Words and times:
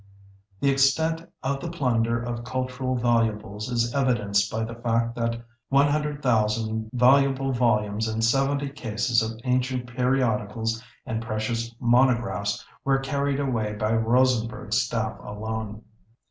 The 0.61 0.71
extent 0.71 1.21
of 1.43 1.59
the 1.59 1.69
plunder 1.69 2.19
of 2.19 2.43
cultural 2.43 2.95
valuables 2.95 3.69
is 3.69 3.93
evidenced 3.93 4.51
by 4.51 4.63
the 4.63 4.73
fact 4.73 5.13
that 5.13 5.39
100,000 5.69 6.89
valuable 6.91 7.51
volumes 7.51 8.07
and 8.07 8.23
70 8.23 8.69
cases 8.69 9.21
of 9.21 9.39
ancient 9.43 9.85
periodicals 9.95 10.83
and 11.05 11.21
precious 11.21 11.75
monographs 11.79 12.65
were 12.83 12.97
carried 12.97 13.39
away 13.39 13.73
by 13.73 13.93
ROSENBERG'S 13.93 14.81
staff 14.81 15.19
alone. 15.21 15.83